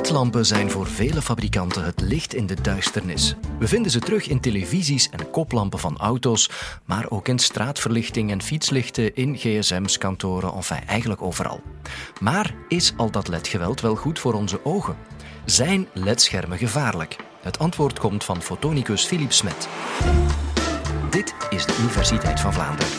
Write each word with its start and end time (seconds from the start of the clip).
LED-lampen 0.00 0.46
zijn 0.46 0.70
voor 0.70 0.86
vele 0.86 1.22
fabrikanten 1.22 1.84
het 1.84 2.00
licht 2.00 2.34
in 2.34 2.46
de 2.46 2.60
duisternis. 2.60 3.34
We 3.58 3.68
vinden 3.68 3.90
ze 3.90 3.98
terug 3.98 4.28
in 4.28 4.40
televisies 4.40 5.08
en 5.08 5.30
koplampen 5.30 5.78
van 5.78 5.98
auto's, 5.98 6.50
maar 6.84 7.10
ook 7.10 7.28
in 7.28 7.38
straatverlichting 7.38 8.30
en 8.30 8.42
fietslichten, 8.42 9.14
in 9.14 9.36
gsm's, 9.36 9.98
kantoren, 9.98 10.52
enfin 10.54 10.86
eigenlijk 10.86 11.22
overal. 11.22 11.60
Maar 12.20 12.54
is 12.68 12.92
al 12.96 13.10
dat 13.10 13.28
LED-geweld 13.28 13.80
wel 13.80 13.94
goed 13.96 14.18
voor 14.18 14.34
onze 14.34 14.64
ogen? 14.64 14.96
Zijn 15.44 15.88
LED-schermen 15.92 16.58
gevaarlijk? 16.58 17.16
Het 17.40 17.58
antwoord 17.58 17.98
komt 17.98 18.24
van 18.24 18.42
fotonicus 18.42 19.04
Philippe 19.04 19.34
Smet. 19.34 19.68
Dit 21.10 21.34
is 21.50 21.66
de 21.66 21.76
Universiteit 21.80 22.40
van 22.40 22.52
Vlaanderen. 22.52 22.92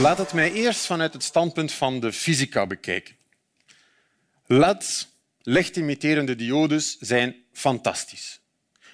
Laat 0.00 0.18
het 0.18 0.32
mij 0.32 0.52
eerst 0.52 0.86
vanuit 0.86 1.12
het 1.12 1.22
standpunt 1.22 1.72
van 1.72 2.00
de 2.00 2.12
fysica 2.12 2.66
bekijken. 2.66 3.16
LED's, 4.46 5.08
lichtimiterende 5.42 6.36
diodes, 6.36 6.98
zijn 6.98 7.36
fantastisch. 7.52 8.40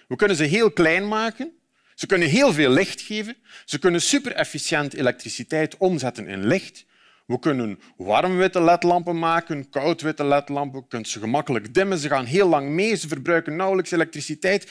We 0.09 0.17
kunnen 0.17 0.37
ze 0.37 0.45
heel 0.45 0.71
klein 0.71 1.09
maken, 1.09 1.53
ze 1.95 2.07
kunnen 2.07 2.29
heel 2.29 2.53
veel 2.53 2.71
licht 2.71 3.01
geven, 3.01 3.37
ze 3.65 3.79
kunnen 3.79 4.03
super-efficiënt 4.03 4.95
elektriciteit 4.95 5.77
omzetten 5.77 6.27
in 6.27 6.47
licht. 6.47 6.85
We 7.27 7.39
kunnen 7.39 7.81
warm-witte 7.97 8.63
ledlampen 8.63 9.19
maken, 9.19 9.71
koud-witte 9.71 10.25
ledlampen. 10.25 10.81
Je 10.81 10.87
kunt 10.89 11.09
ze 11.09 11.19
gemakkelijk 11.19 11.75
dimmen, 11.75 11.99
ze 11.99 12.09
gaan 12.09 12.25
heel 12.25 12.49
lang 12.49 12.69
mee, 12.69 12.97
ze 12.97 13.09
verbruiken 13.09 13.57
nauwelijks 13.57 13.91
elektriciteit. 13.91 14.71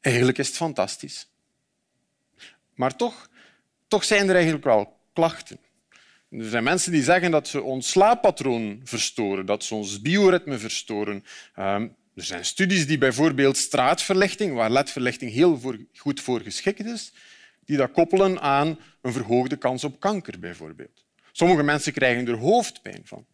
Eigenlijk 0.00 0.38
is 0.38 0.46
het 0.46 0.56
fantastisch. 0.56 1.28
Maar 2.74 2.96
toch, 2.96 3.28
toch 3.88 4.04
zijn 4.04 4.28
er 4.28 4.34
eigenlijk 4.34 4.64
wel 4.64 5.02
klachten. 5.14 5.58
Er 6.30 6.48
zijn 6.48 6.64
mensen 6.64 6.92
die 6.92 7.02
zeggen 7.02 7.30
dat 7.30 7.48
ze 7.48 7.62
ons 7.62 7.90
slaappatroon 7.90 8.80
verstoren, 8.84 9.46
dat 9.46 9.64
ze 9.64 9.74
ons 9.74 10.00
bioritme 10.00 10.58
verstoren. 10.58 11.24
Ehm, 11.54 11.88
er 12.14 12.24
zijn 12.24 12.44
studies 12.44 12.86
die 12.86 12.98
bijvoorbeeld 12.98 13.56
straatverlichting, 13.56 14.54
waar 14.54 14.70
ledverlichting 14.70 15.32
heel 15.32 15.60
goed 15.96 16.20
voor 16.20 16.40
geschikt 16.40 16.84
is, 16.84 17.12
die 17.64 17.76
dat 17.76 17.90
koppelen 17.90 18.40
aan 18.40 18.78
een 19.02 19.12
verhoogde 19.12 19.56
kans 19.56 19.84
op 19.84 20.00
kanker 20.00 20.38
bijvoorbeeld. 20.38 21.04
Sommige 21.32 21.62
mensen 21.62 21.92
krijgen 21.92 22.26
er 22.26 22.38
hoofdpijn 22.38 23.00
van. 23.04 23.26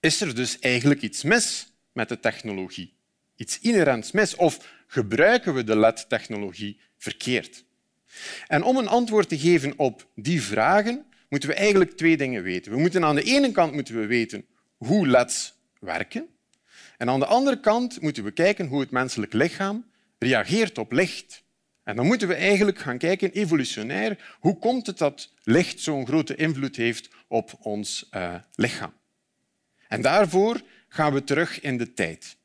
Is 0.00 0.20
er 0.20 0.34
dus 0.34 0.58
eigenlijk 0.58 1.02
iets 1.02 1.22
mis 1.22 1.72
met 1.92 2.08
de 2.08 2.20
technologie? 2.20 2.94
Iets 3.36 3.58
inherents 3.58 4.12
mis? 4.12 4.34
Of 4.34 4.68
gebruiken 4.86 5.54
we 5.54 5.64
de 5.64 5.76
LED-technologie 5.76 6.80
verkeerd? 6.98 7.64
En 8.46 8.62
om 8.62 8.76
een 8.76 8.88
antwoord 8.88 9.28
te 9.28 9.38
geven 9.38 9.72
op 9.76 10.06
die 10.14 10.42
vragen 10.42 11.04
moeten 11.28 11.48
we 11.48 11.54
eigenlijk 11.54 11.96
twee 11.96 12.16
dingen 12.16 12.42
weten. 12.42 12.72
We 12.72 12.78
moeten 12.78 13.04
aan 13.04 13.14
de 13.14 13.22
ene 13.22 13.52
kant 13.52 13.72
moeten 13.72 14.00
we 14.00 14.06
weten 14.06 14.46
hoe 14.76 15.06
LEDs 15.06 15.54
werken. 15.80 16.26
En 16.96 17.08
aan 17.08 17.20
de 17.20 17.26
andere 17.26 17.60
kant 17.60 18.00
moeten 18.00 18.24
we 18.24 18.30
kijken 18.30 18.66
hoe 18.66 18.80
het 18.80 18.90
menselijk 18.90 19.32
lichaam 19.32 19.84
reageert 20.18 20.78
op 20.78 20.92
licht. 20.92 21.42
En 21.84 21.96
dan 21.96 22.06
moeten 22.06 22.28
we 22.28 22.34
eigenlijk 22.34 22.78
gaan 22.78 22.98
kijken, 22.98 23.30
evolutionair, 23.30 24.36
hoe 24.40 24.58
komt 24.58 24.86
het 24.86 24.98
dat 24.98 25.32
licht 25.42 25.80
zo'n 25.80 26.06
grote 26.06 26.34
invloed 26.34 26.76
heeft 26.76 27.10
op 27.28 27.52
ons 27.60 28.08
uh, 28.10 28.34
lichaam. 28.54 28.92
En 29.88 30.02
daarvoor 30.02 30.60
gaan 30.88 31.12
we 31.12 31.24
terug 31.24 31.60
in 31.60 31.78
de 31.78 31.92
tijd. 31.92 32.36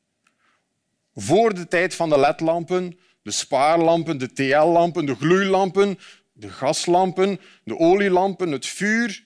Voor 1.14 1.54
de 1.54 1.68
tijd 1.68 1.94
van 1.94 2.08
de 2.08 2.18
ledlampen 2.18 2.98
de 3.22 3.30
spaarlampen, 3.30 4.18
de 4.18 4.32
TL-lampen, 4.32 5.06
de 5.06 5.14
gloeilampen, 5.14 5.98
de 6.32 6.48
gaslampen, 6.48 7.40
de 7.64 7.78
olielampen, 7.78 8.52
het 8.52 8.66
vuur, 8.66 9.24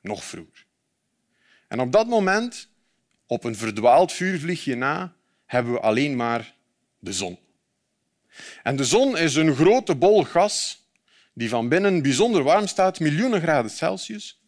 nog 0.00 0.24
vroeger. 0.24 0.66
En 1.68 1.80
op 1.80 1.92
dat 1.92 2.06
moment, 2.06 2.68
op 3.26 3.44
een 3.44 3.56
verdwaald 3.56 4.12
vuurvliegje 4.12 4.74
na, 4.74 5.14
hebben 5.46 5.72
we 5.72 5.80
alleen 5.80 6.16
maar 6.16 6.54
de 6.98 7.12
zon. 7.12 7.38
En 8.62 8.76
de 8.76 8.84
zon 8.84 9.18
is 9.18 9.34
een 9.34 9.54
grote 9.54 9.94
bol 9.94 10.24
gas 10.24 10.86
die 11.34 11.48
van 11.48 11.68
binnen 11.68 12.02
bijzonder 12.02 12.42
warm 12.42 12.66
staat, 12.66 13.00
miljoenen 13.00 13.40
graden 13.40 13.70
Celsius. 13.70 14.40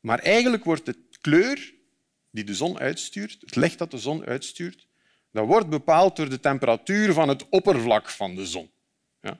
Maar 0.00 0.18
eigenlijk 0.18 0.64
wordt 0.64 0.86
de 0.86 0.96
kleur 1.20 1.74
die 2.30 2.44
de 2.44 2.54
zon 2.54 2.78
uitstuurt, 2.78 3.36
het 3.40 3.56
licht 3.56 3.78
dat 3.78 3.90
de 3.90 3.98
zon 3.98 4.24
uitstuurt, 4.24 4.85
dat 5.36 5.46
wordt 5.46 5.68
bepaald 5.68 6.16
door 6.16 6.28
de 6.28 6.40
temperatuur 6.40 7.12
van 7.12 7.28
het 7.28 7.48
oppervlak 7.48 8.08
van 8.08 8.34
de 8.34 8.46
zon. 8.46 8.70
Ja? 9.20 9.38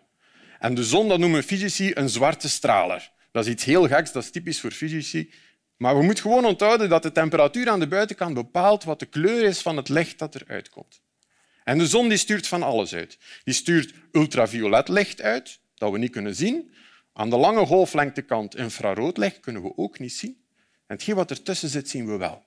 En 0.58 0.74
de 0.74 0.84
zon 0.84 1.08
dat 1.08 1.18
noemen 1.18 1.42
fysici 1.42 1.90
een 1.94 2.08
zwarte 2.08 2.48
straler. 2.48 3.10
Dat 3.32 3.46
is 3.46 3.52
iets 3.52 3.64
heel 3.64 3.86
geks, 3.86 4.12
dat 4.12 4.22
is 4.22 4.30
typisch 4.30 4.60
voor 4.60 4.70
fysici. 4.70 5.32
Maar 5.76 5.96
we 5.96 6.02
moeten 6.02 6.22
gewoon 6.22 6.44
onthouden 6.44 6.88
dat 6.88 7.02
de 7.02 7.12
temperatuur 7.12 7.68
aan 7.68 7.80
de 7.80 7.86
buitenkant 7.86 8.34
bepaalt 8.34 8.84
wat 8.84 8.98
de 8.98 9.06
kleur 9.06 9.44
is 9.44 9.60
van 9.60 9.76
het 9.76 9.88
licht 9.88 10.18
dat 10.18 10.34
eruit 10.34 10.68
komt. 10.68 11.00
En 11.64 11.78
de 11.78 11.86
zon 11.86 12.08
die 12.08 12.18
stuurt 12.18 12.46
van 12.46 12.62
alles 12.62 12.94
uit. 12.94 13.18
Die 13.44 13.54
stuurt 13.54 13.94
ultraviolet 14.12 14.88
licht 14.88 15.20
uit, 15.20 15.60
dat 15.74 15.92
we 15.92 15.98
niet 15.98 16.10
kunnen 16.10 16.34
zien. 16.34 16.74
Aan 17.12 17.30
de 17.30 17.36
lange 17.36 17.66
golflengtekant 17.66 18.56
infrarood 18.56 19.16
licht 19.16 19.40
kunnen 19.40 19.62
we 19.62 19.76
ook 19.76 19.98
niet 19.98 20.12
zien. 20.12 20.44
En 20.86 20.94
hetgeen 20.94 21.14
wat 21.14 21.30
ertussen 21.30 21.68
zit, 21.68 21.88
zien 21.88 22.06
we 22.06 22.16
wel 22.16 22.45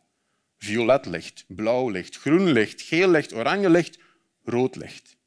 violet 0.60 1.06
licht, 1.06 1.46
blauw 1.48 1.90
licht, 1.90 2.18
groen 2.18 2.52
licht, 2.52 2.82
geel 2.82 3.10
licht, 3.10 3.34
oranje 3.34 3.70
licht, 3.70 3.98
rood 4.44 4.76
licht. 4.76 5.18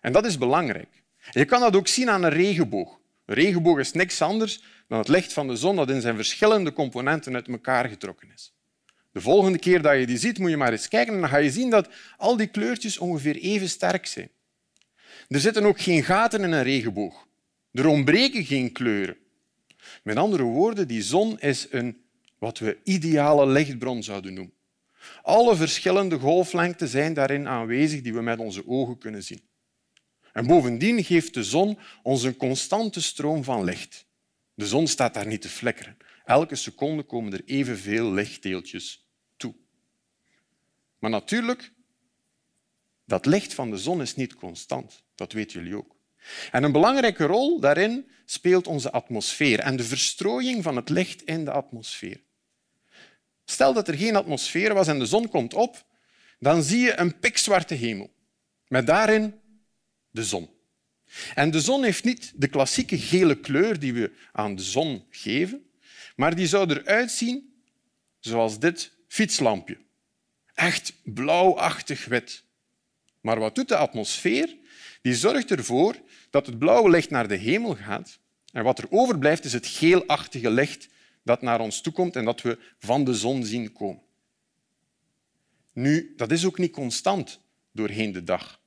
En 0.00 0.12
dat 0.12 0.26
is 0.26 0.38
belangrijk. 0.38 1.02
Je 1.30 1.44
kan 1.44 1.60
dat 1.60 1.76
ook 1.76 1.88
zien 1.88 2.10
aan 2.10 2.22
een 2.22 2.30
regenboog. 2.30 2.98
Een 3.26 3.34
regenboog 3.34 3.78
is 3.78 3.92
niks 3.92 4.22
anders 4.22 4.62
dan 4.88 4.98
het 4.98 5.08
licht 5.08 5.32
van 5.32 5.48
de 5.48 5.56
zon 5.56 5.76
dat 5.76 5.90
in 5.90 6.00
zijn 6.00 6.16
verschillende 6.16 6.72
componenten 6.72 7.34
uit 7.34 7.48
elkaar 7.48 7.88
getrokken 7.88 8.30
is. 8.34 8.52
De 9.12 9.20
volgende 9.20 9.58
keer 9.58 9.82
dat 9.82 9.98
je 9.98 10.06
die 10.06 10.18
ziet, 10.18 10.38
moet 10.38 10.50
je 10.50 10.56
maar 10.56 10.72
eens 10.72 10.88
kijken 10.88 11.14
en 11.14 11.20
dan 11.20 11.28
ga 11.28 11.36
je 11.36 11.50
zien 11.50 11.70
dat 11.70 11.88
al 12.16 12.36
die 12.36 12.46
kleurtjes 12.46 12.98
ongeveer 12.98 13.36
even 13.36 13.68
sterk 13.68 14.06
zijn. 14.06 14.30
Er 15.28 15.40
zitten 15.40 15.64
ook 15.64 15.80
geen 15.80 16.02
gaten 16.02 16.42
in 16.42 16.52
een 16.52 16.62
regenboog. 16.62 17.26
Er 17.72 17.86
ontbreken 17.86 18.44
geen 18.44 18.72
kleuren. 18.72 19.16
Met 20.02 20.16
andere 20.16 20.42
woorden, 20.42 20.88
die 20.88 21.02
zon 21.02 21.40
is 21.40 21.66
een 21.70 22.02
wat 22.38 22.58
we 22.58 22.78
ideale 22.84 23.46
lichtbron 23.46 24.02
zouden 24.02 24.34
noemen. 24.34 24.53
Alle 25.22 25.56
verschillende 25.56 26.18
golflengten 26.18 26.88
zijn 26.88 27.14
daarin 27.14 27.48
aanwezig 27.48 28.02
die 28.02 28.14
we 28.14 28.22
met 28.22 28.38
onze 28.38 28.66
ogen 28.66 28.98
kunnen 28.98 29.22
zien. 29.22 29.40
En 30.32 30.46
bovendien 30.46 31.04
geeft 31.04 31.34
de 31.34 31.44
zon 31.44 31.78
ons 32.02 32.22
een 32.22 32.36
constante 32.36 33.02
stroom 33.02 33.44
van 33.44 33.64
licht. 33.64 34.06
De 34.54 34.66
zon 34.66 34.86
staat 34.86 35.14
daar 35.14 35.26
niet 35.26 35.42
te 35.42 35.48
flikkeren. 35.48 35.96
Elke 36.24 36.54
seconde 36.54 37.02
komen 37.02 37.32
er 37.32 37.44
evenveel 37.44 38.12
lichtdeeltjes 38.12 39.06
toe. 39.36 39.54
Maar 40.98 41.10
natuurlijk, 41.10 41.72
dat 43.04 43.26
licht 43.26 43.54
van 43.54 43.70
de 43.70 43.78
zon 43.78 44.00
is 44.00 44.16
niet 44.16 44.34
constant. 44.34 45.04
Dat 45.14 45.32
weten 45.32 45.60
jullie 45.60 45.76
ook. 45.76 45.96
En 46.50 46.62
een 46.62 46.72
belangrijke 46.72 47.24
rol 47.24 47.60
daarin 47.60 48.10
speelt 48.24 48.66
onze 48.66 48.92
atmosfeer 48.92 49.58
en 49.58 49.76
de 49.76 49.84
verstrooiing 49.84 50.62
van 50.62 50.76
het 50.76 50.88
licht 50.88 51.22
in 51.22 51.44
de 51.44 51.50
atmosfeer. 51.50 52.20
Stel 53.44 53.72
dat 53.72 53.88
er 53.88 53.94
geen 53.94 54.16
atmosfeer 54.16 54.74
was 54.74 54.86
en 54.86 54.98
de 54.98 55.06
zon 55.06 55.28
komt 55.28 55.54
op, 55.54 55.84
dan 56.38 56.62
zie 56.62 56.80
je 56.80 56.98
een 56.98 57.18
pikzwarte 57.18 57.74
hemel 57.74 58.12
met 58.68 58.86
daarin 58.86 59.40
de 60.10 60.24
zon. 60.24 60.50
En 61.34 61.50
de 61.50 61.60
zon 61.60 61.84
heeft 61.84 62.04
niet 62.04 62.32
de 62.36 62.48
klassieke 62.48 62.98
gele 62.98 63.40
kleur 63.40 63.78
die 63.78 63.92
we 63.92 64.12
aan 64.32 64.54
de 64.56 64.62
zon 64.62 65.04
geven, 65.10 65.70
maar 66.16 66.34
die 66.34 66.46
zou 66.46 66.70
eruit 66.70 67.10
zien 67.10 67.54
zoals 68.18 68.58
dit 68.58 68.92
fietslampje. 69.08 69.78
Echt 70.54 70.92
blauwachtig 71.04 72.04
wit. 72.04 72.44
Maar 73.20 73.38
wat 73.38 73.54
doet 73.54 73.68
de 73.68 73.76
atmosfeer? 73.76 74.56
Die 75.02 75.14
zorgt 75.14 75.50
ervoor 75.50 75.96
dat 76.30 76.46
het 76.46 76.58
blauwe 76.58 76.90
licht 76.90 77.10
naar 77.10 77.28
de 77.28 77.36
hemel 77.36 77.74
gaat 77.74 78.18
en 78.52 78.64
wat 78.64 78.78
er 78.78 78.90
overblijft 78.90 79.44
is 79.44 79.52
het 79.52 79.66
geelachtige 79.66 80.50
licht 80.50 80.88
dat 81.24 81.42
naar 81.42 81.60
ons 81.60 81.80
toekomt 81.80 82.16
en 82.16 82.24
dat 82.24 82.42
we 82.42 82.58
van 82.78 83.04
de 83.04 83.14
zon 83.14 83.44
zien 83.44 83.72
komen. 83.72 84.02
Nu, 85.72 86.12
dat 86.16 86.30
is 86.30 86.46
ook 86.46 86.58
niet 86.58 86.72
constant 86.72 87.40
doorheen 87.72 88.12
de 88.12 88.24
dag. 88.24 88.60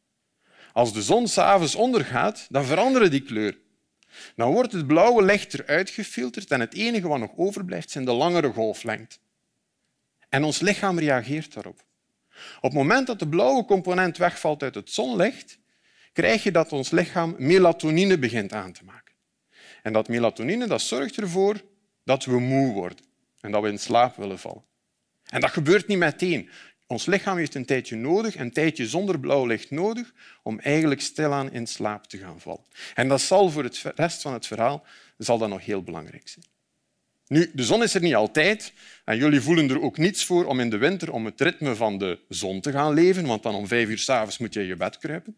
Als 0.73 0.93
de 0.93 1.01
zon 1.01 1.27
s'avonds 1.27 1.75
ondergaat, 1.75 2.47
dan 2.49 2.65
veranderen 2.65 3.11
die 3.11 3.21
kleur. 3.21 3.57
Dan 4.35 4.51
wordt 4.51 4.71
het 4.71 4.87
blauwe 4.87 5.23
licht 5.23 5.53
eruit 5.53 5.89
gefilterd 5.89 6.51
en 6.51 6.59
het 6.59 6.73
enige 6.73 7.07
wat 7.07 7.19
nog 7.19 7.31
overblijft 7.35 7.91
zijn 7.91 8.05
de 8.05 8.11
langere 8.11 8.51
golflengte. 8.51 9.17
En 10.29 10.43
ons 10.43 10.59
lichaam 10.59 10.99
reageert 10.99 11.53
daarop. 11.53 11.85
Op 12.55 12.61
het 12.61 12.73
moment 12.73 13.07
dat 13.07 13.19
de 13.19 13.27
blauwe 13.27 13.65
component 13.65 14.17
wegvalt 14.17 14.63
uit 14.63 14.75
het 14.75 14.91
zonlicht, 14.91 15.59
krijg 16.13 16.43
je 16.43 16.51
dat 16.51 16.71
ons 16.71 16.91
lichaam 16.91 17.35
melatonine 17.37 18.19
begint 18.19 18.53
aan 18.53 18.71
te 18.71 18.83
maken. 18.83 19.13
En 19.83 19.93
dat 19.93 20.07
melatonine 20.07 20.67
dat 20.67 20.81
zorgt 20.81 21.17
ervoor 21.17 21.61
dat 22.07 22.25
we 22.25 22.39
moe 22.39 22.73
worden 22.73 23.05
en 23.39 23.51
dat 23.51 23.61
we 23.61 23.69
in 23.69 23.79
slaap 23.79 24.15
willen 24.15 24.39
vallen. 24.39 24.63
En 25.25 25.41
dat 25.41 25.49
gebeurt 25.49 25.87
niet 25.87 25.97
meteen. 25.97 26.49
Ons 26.87 27.05
lichaam 27.05 27.37
heeft 27.37 27.55
een 27.55 27.65
tijdje 27.65 27.95
nodig, 27.95 28.35
een 28.35 28.51
tijdje 28.51 28.87
zonder 28.87 29.19
blauw 29.19 29.45
licht 29.45 29.71
nodig, 29.71 30.13
om 30.43 30.59
eigenlijk 30.59 31.01
stilaan 31.01 31.51
in 31.51 31.67
slaap 31.67 32.05
te 32.05 32.17
gaan 32.17 32.39
vallen. 32.39 32.65
En 32.93 33.07
dat 33.07 33.21
zal 33.21 33.49
voor 33.49 33.63
de 33.63 33.91
rest 33.95 34.21
van 34.21 34.33
het 34.33 34.47
verhaal 34.47 34.85
zal 35.17 35.37
dat 35.37 35.49
nog 35.49 35.65
heel 35.65 35.83
belangrijk 35.83 36.27
zijn. 36.27 36.45
Nu, 37.27 37.51
de 37.53 37.63
zon 37.63 37.83
is 37.83 37.93
er 37.93 38.01
niet 38.01 38.15
altijd 38.15 38.73
en 39.05 39.17
jullie 39.17 39.41
voelen 39.41 39.69
er 39.69 39.81
ook 39.81 39.97
niets 39.97 40.25
voor 40.25 40.45
om 40.45 40.59
in 40.59 40.69
de 40.69 40.77
winter 40.77 41.11
om 41.11 41.25
het 41.25 41.41
ritme 41.41 41.75
van 41.75 41.97
de 41.97 42.19
zon 42.29 42.61
te 42.61 42.71
gaan 42.71 42.93
leven, 42.93 43.25
want 43.25 43.43
dan 43.43 43.55
om 43.55 43.67
vijf 43.67 43.89
uur 43.89 43.97
s'avonds 43.97 44.37
moet 44.37 44.53
je 44.53 44.59
in 44.59 44.67
je 44.67 44.75
bed 44.75 44.97
kruipen. 44.97 45.37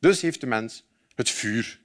Dus 0.00 0.20
heeft 0.20 0.40
de 0.40 0.46
mens 0.46 0.84
het 1.14 1.30
vuur 1.30 1.80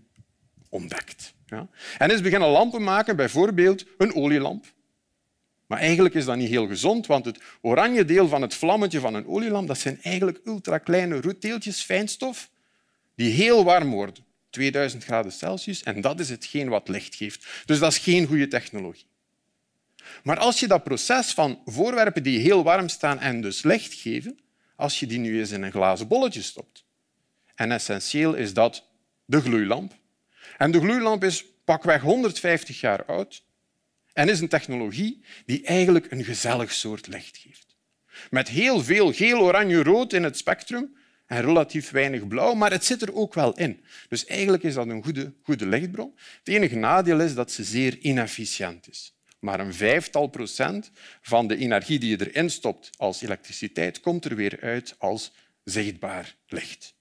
ontdekt. 0.70 1.36
Ja? 1.48 1.68
En 1.98 2.12
is 2.12 2.22
beginnen 2.22 2.50
lampen 2.50 2.84
maken, 2.84 3.16
bijvoorbeeld 3.16 3.86
een 3.98 4.16
olielamp. 4.16 4.66
Maar 5.68 5.80
eigenlijk 5.80 6.16
is 6.16 6.26
dat 6.26 6.36
niet 6.36 6.50
heel 6.50 6.68
gezond, 6.68 7.08
want 7.08 7.26
het 7.26 7.40
oranje 7.62 8.06
deel 8.06 8.28
van 8.28 8.42
het 8.42 8.56
vlammetje 8.56 9.00
van 9.00 9.14
een 9.14 9.28
olielamp 9.28 9.68
dat 9.68 9.78
zijn 9.78 10.02
eigenlijk 10.02 10.40
ultrakleine 10.44 11.22
roetdeeltjes 11.22 11.82
fijnstof 11.82 12.50
die 13.16 13.32
heel 13.32 13.64
warm 13.64 13.92
worden, 13.92 14.26
2000 14.50 15.04
graden 15.04 15.32
Celsius, 15.32 15.84
en 15.84 16.02
dat 16.02 16.20
is 16.20 16.30
hetgeen 16.30 16.70
wat 16.70 16.88
licht 16.88 17.16
geeft. 17.16 17.48
Dus 17.66 17.80
dat 17.80 17.92
is 17.92 17.98
geen 17.98 18.26
goede 18.26 18.48
technologie. 18.48 19.06
Maar 20.24 20.38
als 20.38 20.60
je 20.60 20.68
dat 20.68 20.84
proces 20.84 21.32
van 21.32 21.62
voorwerpen 21.66 22.24
die 22.24 22.40
heel 22.40 22.64
warm 22.64 22.90
staan 22.90 23.20
en 23.20 23.42
dus 23.42 23.64
licht 23.64 23.94
geven, 23.94 24.40
als 24.76 25.00
je 25.00 25.08
die 25.08 25.20
nu 25.20 25.40
eens 25.40 25.52
in 25.52 25.64
een 25.64 25.72
glazen 25.72 26.08
bolletje 26.08 26.42
stopt. 26.42 26.86
En 27.56 27.72
essentieel 27.72 28.34
is 28.34 28.54
dat 28.54 28.84
de 29.26 29.42
gloeilamp. 29.42 29.94
En 30.58 30.72
de 30.72 30.80
gloeilamp 30.80 31.24
is 31.24 31.46
pakweg 31.64 32.02
150 32.02 32.80
jaar 32.80 33.06
oud 33.06 33.44
en 34.14 34.30
is 34.30 34.40
een 34.40 34.48
technologie 34.48 35.22
die 35.46 35.66
eigenlijk 35.66 36.12
een 36.12 36.24
gezellig 36.24 36.72
soort 36.72 37.08
licht 37.08 37.38
geeft. 37.38 37.76
Met 38.30 38.48
heel 38.48 38.84
veel 38.84 39.14
geel, 39.14 39.40
oranje, 39.40 39.84
rood 39.84 40.14
in 40.14 40.24
het 40.24 40.38
spectrum 40.38 40.96
en 41.26 41.42
relatief 41.42 41.92
weinig 41.92 42.28
blauw, 42.28 42.54
maar 42.54 42.72
het 42.72 42.86
zit 42.86 43.02
er 43.02 43.16
ook 43.16 43.34
wel 43.34 43.58
in. 43.58 43.84
Dus 44.10 44.26
eigenlijk 44.26 44.64
is 44.64 44.74
dat 44.74 44.88
een 44.88 45.04
goede, 45.04 45.34
goede 45.42 45.66
lichtbron. 45.66 46.18
Het 46.40 46.48
enige 46.48 46.76
nadeel 46.76 47.20
is 47.20 47.34
dat 47.34 47.52
ze 47.52 47.64
zeer 47.64 47.98
inefficiënt 47.98 48.90
is. 48.90 49.16
Maar 49.40 49.60
een 49.60 49.74
vijftal 49.74 50.28
procent 50.28 50.92
van 51.22 51.48
de 51.48 51.58
energie 51.58 52.00
die 52.00 52.18
je 52.18 52.28
erin 52.28 52.50
stopt 52.50 52.90
als 52.98 53.22
elektriciteit 53.22 54.00
komt 54.00 54.26
er 54.26 54.36
weer 54.36 54.60
uit 54.62 54.96
als 54.98 55.32
zichtbaar 55.64 56.36
licht. 56.48 56.96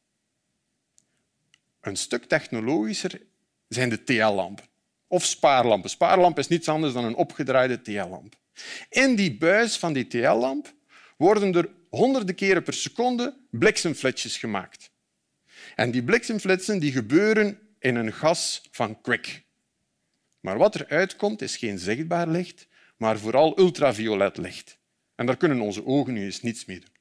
Een 1.80 1.96
stuk 1.96 2.24
technologischer 2.24 3.20
zijn 3.68 3.88
de 3.88 4.04
TL-lampen 4.04 4.64
of 5.06 5.24
spaarlampen. 5.24 5.90
Spaarlamp 5.90 6.38
is 6.38 6.48
niets 6.48 6.68
anders 6.68 6.92
dan 6.92 7.04
een 7.04 7.14
opgedraaide 7.14 7.82
TL-lamp. 7.82 8.34
In 8.88 9.14
die 9.14 9.36
buis 9.36 9.76
van 9.76 9.92
die 9.92 10.06
TL-lamp 10.06 10.74
worden 11.16 11.54
er 11.54 11.68
honderden 11.90 12.34
keren 12.34 12.62
per 12.62 12.74
seconde 12.74 13.36
bliksemflitsjes 13.50 14.36
gemaakt. 14.36 14.90
En 15.74 15.90
die 15.90 16.02
bliksemflitsen 16.02 16.78
die 16.78 16.92
gebeuren 16.92 17.58
in 17.78 17.96
een 17.96 18.12
gas 18.12 18.62
van 18.70 19.00
kwik. 19.00 19.44
Maar 20.40 20.58
wat 20.58 20.74
er 20.74 20.86
uitkomt 20.88 21.42
is 21.42 21.56
geen 21.56 21.78
zichtbaar 21.78 22.28
licht, 22.28 22.66
maar 22.96 23.18
vooral 23.18 23.58
ultraviolet 23.58 24.36
licht. 24.36 24.78
En 25.14 25.26
daar 25.26 25.36
kunnen 25.36 25.60
onze 25.60 25.86
ogen 25.86 26.12
nu 26.12 26.24
eens 26.24 26.42
niets 26.42 26.64
mee 26.64 26.80
doen. 26.80 26.94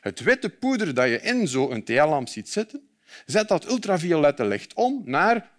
Het 0.00 0.20
witte 0.20 0.48
poeder 0.48 0.94
dat 0.94 1.08
je 1.08 1.20
in 1.20 1.48
zo'n 1.48 1.84
TL-lamp 1.84 2.28
ziet 2.28 2.48
zitten, 2.48 2.88
zet 3.26 3.48
dat 3.48 3.70
ultraviolette 3.70 4.44
licht 4.44 4.74
om 4.74 5.02
naar 5.04 5.50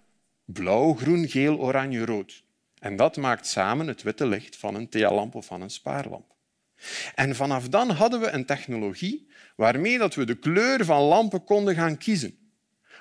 blauw, 0.53 0.93
groen, 0.93 1.27
geel, 1.27 1.59
oranje, 1.59 2.05
rood. 2.05 2.43
En 2.79 2.95
dat 2.95 3.17
maakt 3.17 3.47
samen 3.47 3.87
het 3.87 4.01
witte 4.01 4.27
licht 4.27 4.57
van 4.57 4.75
een 4.75 4.89
TL-lamp 4.89 5.35
of 5.35 5.45
van 5.45 5.61
een 5.61 5.69
spaarlamp. 5.69 6.35
En 7.15 7.35
vanaf 7.35 7.69
dan 7.69 7.89
hadden 7.89 8.19
we 8.19 8.29
een 8.29 8.45
technologie 8.45 9.27
waarmee 9.55 9.97
dat 9.97 10.15
we 10.15 10.25
de 10.25 10.35
kleur 10.35 10.85
van 10.85 11.01
lampen 11.01 11.43
konden 11.43 11.75
gaan 11.75 11.97
kiezen. 11.97 12.37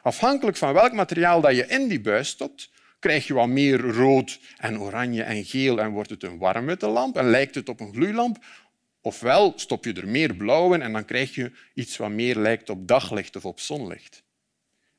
Afhankelijk 0.02 0.56
van 0.56 0.72
welk 0.72 0.92
materiaal 0.92 1.40
dat 1.40 1.56
je 1.56 1.66
in 1.66 1.88
die 1.88 2.00
buis 2.00 2.28
stopt, 2.28 2.70
krijg 2.98 3.26
je 3.26 3.34
wat 3.34 3.48
meer 3.48 3.80
rood 3.80 4.40
en 4.56 4.80
oranje 4.80 5.22
en 5.22 5.44
geel 5.44 5.80
en 5.80 5.90
wordt 5.90 6.10
het 6.10 6.22
een 6.22 6.38
warmwitte 6.38 6.86
lamp 6.86 7.16
en 7.16 7.30
lijkt 7.30 7.54
het 7.54 7.68
op 7.68 7.80
een 7.80 7.92
gloeilamp. 7.92 8.44
Ofwel 9.00 9.52
stop 9.56 9.84
je 9.84 9.92
er 9.92 10.08
meer 10.08 10.34
blauw 10.34 10.74
in 10.74 10.82
en 10.82 10.92
dan 10.92 11.04
krijg 11.04 11.34
je 11.34 11.52
iets 11.74 11.96
wat 11.96 12.10
meer 12.10 12.36
lijkt 12.36 12.70
op 12.70 12.88
daglicht 12.88 13.36
of 13.36 13.44
op 13.44 13.60
zonlicht. 13.60 14.22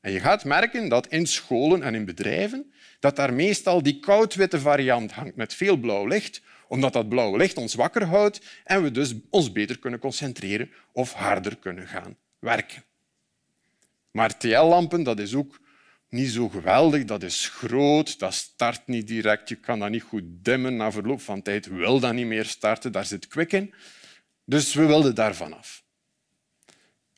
Je 0.02 0.20
gaat 0.20 0.44
merken 0.44 0.88
dat 0.88 1.06
in 1.06 1.26
scholen 1.26 1.82
en 1.82 1.94
in 1.94 2.04
bedrijven 2.04 2.72
dat 3.00 3.16
daar 3.16 3.32
meestal 3.32 3.82
die 3.82 4.00
koudwitte 4.00 4.60
variant 4.60 5.12
hangt 5.12 5.36
met 5.36 5.54
veel 5.54 5.76
blauw 5.76 6.06
licht, 6.06 6.42
omdat 6.68 6.92
dat 6.92 7.08
blauwe 7.08 7.38
licht 7.38 7.56
ons 7.56 7.74
wakker 7.74 8.04
houdt 8.04 8.40
en 8.64 8.82
we 8.82 8.90
dus 8.90 9.14
ons 9.30 9.52
beter 9.52 9.78
kunnen 9.78 10.00
concentreren 10.00 10.70
of 10.92 11.12
harder 11.12 11.56
kunnen 11.56 11.86
gaan 11.86 12.16
werken. 12.38 12.84
Maar 14.10 14.38
TL-lampen, 14.38 15.02
dat 15.02 15.18
is 15.18 15.34
ook 15.34 15.60
niet 16.08 16.30
zo 16.30 16.48
geweldig. 16.48 17.04
Dat 17.04 17.22
is 17.22 17.48
groot, 17.48 18.18
dat 18.18 18.34
start 18.34 18.86
niet 18.86 19.06
direct. 19.06 19.48
Je 19.48 19.54
kan 19.54 19.78
dat 19.78 19.90
niet 19.90 20.02
goed 20.02 20.24
dimmen. 20.26 20.76
Na 20.76 20.92
verloop 20.92 21.20
van 21.20 21.42
tijd 21.42 21.66
wil 21.66 22.00
dat 22.00 22.12
niet 22.12 22.26
meer 22.26 22.44
starten. 22.44 22.92
Daar 22.92 23.06
zit 23.06 23.28
kwik 23.28 23.52
in. 23.52 23.74
Dus 24.44 24.74
we 24.74 24.86
wilden 24.86 25.14
daar 25.14 25.34
vanaf. 25.34 25.84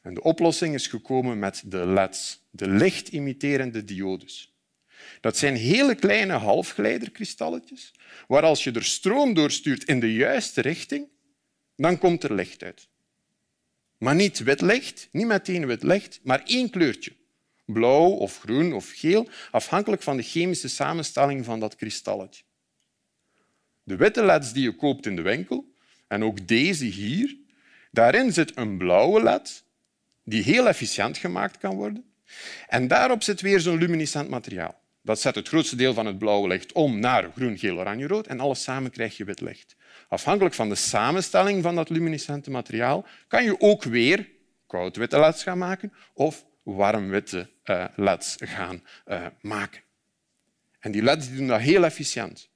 En 0.02 0.14
de 0.14 0.23
oplossing 0.23 0.75
is 0.75 0.87
gekomen 0.87 1.38
met 1.38 1.62
de 1.67 1.87
LEDs, 1.87 2.42
de 2.55 2.69
lichtimiterende 2.69 3.85
diodes. 3.85 4.55
Dat 5.21 5.37
zijn 5.37 5.57
hele 5.57 5.95
kleine 5.95 6.33
halfgeleiderkristalletjes, 6.33 7.95
waar 8.27 8.43
als 8.43 8.65
je 8.65 8.73
er 8.73 8.85
stroom 8.85 9.35
doorstuurt 9.35 9.85
in 9.85 10.01
de 10.01 10.15
juiste 10.15 10.61
richting, 10.61 11.09
dan 11.77 11.99
komt 11.99 12.23
er 12.23 12.35
licht 12.35 12.63
uit. 12.63 12.89
Maar 13.99 14.15
niet 14.15 14.39
wit 14.39 14.61
licht, 14.61 15.09
niet 15.13 15.27
meteen 15.27 15.67
wit 15.67 15.83
licht, 15.83 16.21
maar 16.23 16.43
één 16.45 16.71
kleurtje. 16.71 17.13
Blauw 17.65 18.11
of 18.11 18.39
groen 18.39 18.73
of 18.73 18.91
geel, 18.91 19.29
afhankelijk 19.51 20.03
van 20.03 20.17
de 20.17 20.23
chemische 20.23 20.69
samenstelling 20.69 21.45
van 21.45 21.61
dat 21.61 21.77
kristalletje. 21.77 22.43
De 23.83 23.97
witte 23.97 24.25
leds 24.25 24.53
die 24.53 24.63
je 24.63 24.77
koopt 24.77 25.07
in 25.07 25.17
de 25.17 25.23
winkel, 25.23 25.75
en 26.07 26.25
ook 26.25 26.49
deze 26.49 26.85
hier, 26.85 27.37
daarin 27.91 28.33
zit 28.33 28.57
een 28.57 28.79
blauwe 28.79 29.23
led 29.23 29.65
die 30.25 30.43
heel 30.43 30.69
efficiënt 30.69 31.19
gemaakt 31.19 31.59
kan 31.59 31.75
worden. 31.75 32.12
En 32.69 32.88
daarop 32.88 33.23
zit 33.23 33.40
weer 33.40 33.61
zo'n 33.61 33.79
luminescent 33.79 34.29
materiaal. 34.29 34.81
Dat 35.02 35.20
zet 35.20 35.34
het 35.34 35.49
grootste 35.49 35.76
deel 35.76 35.94
van 35.94 36.06
het 36.06 36.19
blauwe 36.19 36.49
licht 36.49 36.73
om 36.73 36.99
naar 36.99 37.31
groen, 37.37 37.58
geel, 37.58 37.79
oranje, 37.79 38.06
rood 38.06 38.26
en 38.26 38.40
alles 38.40 38.62
samen 38.62 38.90
krijg 38.90 39.17
je 39.17 39.25
wit 39.25 39.40
licht. 39.40 39.76
Afhankelijk 40.08 40.55
van 40.55 40.69
de 40.69 40.75
samenstelling 40.75 41.62
van 41.62 41.75
dat 41.75 41.88
luminescente 41.88 42.50
materiaal 42.50 43.06
kan 43.29 43.44
je 43.44 43.61
ook 43.61 43.82
weer 43.82 44.29
koudwitte 44.67 45.20
leds 45.20 45.43
gaan 45.43 45.58
maken 45.58 45.93
of 46.14 46.44
warmwitte 46.62 47.50
uh, 47.64 47.84
leds 47.96 48.37
gaan 48.38 48.82
uh, 49.06 49.26
maken. 49.40 49.81
En 50.79 50.93
die 50.93 51.03
leds 51.03 51.34
doen 51.34 51.46
dat 51.46 51.60
heel 51.60 51.84
efficiënt. 51.84 52.51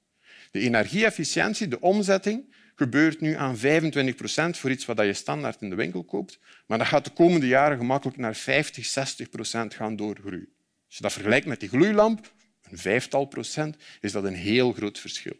De 0.51 0.59
energieefficiëntie, 0.59 1.67
de 1.67 1.81
omzetting, 1.81 2.55
gebeurt 2.77 3.21
nu 3.21 3.33
aan 3.33 3.57
25 3.57 4.15
procent 4.15 4.57
voor 4.57 4.71
iets 4.71 4.85
wat 4.85 4.97
je 4.97 5.13
standaard 5.13 5.61
in 5.61 5.69
de 5.69 5.75
winkel 5.75 6.03
koopt. 6.03 6.39
Maar 6.65 6.77
dat 6.77 6.87
gaat 6.87 7.05
de 7.05 7.11
komende 7.11 7.47
jaren 7.47 7.77
gemakkelijk 7.77 8.17
naar 8.17 8.35
50, 8.35 8.85
60 8.85 9.29
procent 9.29 9.73
gaan 9.73 9.95
doorgroeien. 9.95 10.49
Als 10.85 10.95
je 10.95 11.01
dat 11.01 11.13
vergelijkt 11.13 11.45
met 11.45 11.59
die 11.59 11.69
gloeilamp, 11.69 12.31
een 12.69 12.77
vijftal 12.77 13.25
procent, 13.25 13.75
is 14.01 14.11
dat 14.11 14.23
een 14.23 14.35
heel 14.35 14.73
groot 14.73 14.99
verschil. 14.99 15.35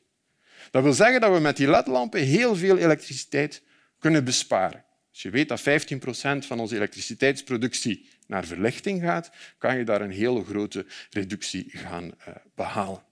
Dat 0.72 0.84
wil 0.84 0.94
zeggen 0.94 1.22
dat 1.22 1.34
we 1.34 1.40
met 1.40 1.58
die 1.58 1.70
ledlampen 1.70 2.22
heel 2.22 2.56
veel 2.56 2.78
elektriciteit 2.78 3.62
kunnen 4.00 4.24
besparen. 4.24 4.84
Als 5.10 5.22
je 5.22 5.30
weet 5.30 5.50
dat 5.50 5.62
15 5.62 6.00
procent 6.00 6.46
van 6.46 6.60
onze 6.60 6.76
elektriciteitsproductie 6.76 8.10
naar 8.28 8.46
verlichting 8.46 9.02
gaat, 9.02 9.32
kan 9.58 9.78
je 9.78 9.84
daar 9.84 10.02
een 10.02 10.12
hele 10.12 10.44
grote 10.44 10.86
reductie 11.10 11.70
gaan 11.70 12.04
uh, 12.04 12.36
behalen. 12.56 13.04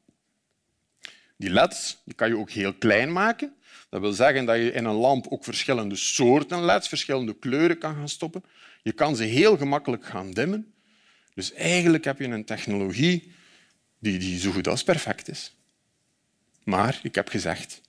Die 1.38 1.50
leds 1.50 2.01
die 2.05 2.15
kan 2.15 2.27
je 2.27 2.38
ook 2.38 2.51
heel 2.51 2.74
klein 2.74 3.12
maken. 3.12 3.55
Dat 3.89 4.01
wil 4.01 4.13
zeggen 4.13 4.46
dat 4.46 4.55
je 4.55 4.72
in 4.72 4.86
een 4.86 4.96
lamp 4.96 5.27
ook 5.27 5.44
verschillende 5.44 5.96
soorten 5.96 6.65
leds, 6.65 6.88
verschillende 6.88 7.39
kleuren 7.39 7.77
kan 7.77 7.96
gaan 7.96 8.10
stoppen. 8.10 8.44
Je 8.82 8.91
kan 8.91 9.15
ze 9.15 9.24
heel 9.24 9.58
gemakkelijk 9.58 10.05
gaan 10.05 10.32
dimmen. 10.32 10.74
Dus 11.34 11.53
eigenlijk 11.53 12.03
heb 12.03 12.20
je 12.20 12.27
een 12.27 12.46
technologie 12.46 13.32
die, 14.00 14.20
die 14.20 14.39
zo 14.39 14.51
goed 14.51 14.67
als 14.67 14.84
perfect 14.84 15.29
is. 15.29 15.55
Maar, 16.63 17.00
ik 17.03 17.15
heb 17.15 17.29
gezegd, 17.29 17.82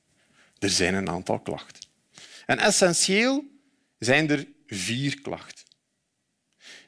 er 0.58 0.70
zijn 0.70 0.94
een 0.94 1.08
aantal 1.08 1.38
klachten. 1.38 1.88
En 2.46 2.58
essentieel 2.58 3.44
zijn 3.98 4.30
er 4.30 4.46
vier 4.66 5.20
klachten. 5.20 5.64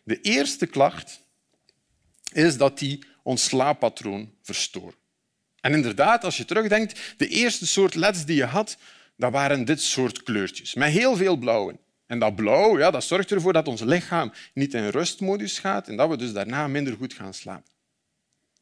De 0.05 0.21
eerste 0.21 0.67
klacht 0.67 1.21
is 2.33 2.57
dat 2.57 2.78
die 2.78 3.05
ons 3.23 3.45
slaappatroon 3.45 4.35
verstoren. 4.43 4.95
En 5.61 5.73
inderdaad, 5.73 6.25
als 6.25 6.37
je 6.37 6.45
terugdenkt, 6.45 7.15
de 7.17 7.29
eerste 7.29 7.67
soort 7.67 7.95
leds 7.95 8.25
die 8.25 8.37
je 8.37 8.45
had, 8.45 8.77
dat 9.17 9.33
waren 9.33 9.65
dit 9.65 9.83
soort 9.83 10.23
kleurtjes, 10.23 10.75
met 10.75 10.88
heel 10.88 11.17
veel 11.17 11.37
blauwen. 11.37 11.79
En 12.07 12.19
dat 12.19 12.37
blauw 12.37 12.79
ja, 12.79 12.91
dat 12.91 13.05
zorgt 13.05 13.31
ervoor 13.31 13.53
dat 13.53 13.69
ons 13.69 13.81
lichaam 13.81 14.33
niet 14.55 14.75
in 14.75 14.88
rustmodus 14.88 15.59
gaat 15.59 15.88
en 15.88 15.97
dat 15.97 16.09
we 16.09 16.17
dus 16.17 16.33
daarna 16.33 16.69
minder 16.69 16.97
goed 16.97 17.12
gaan 17.12 17.35
slapen. 17.35 17.73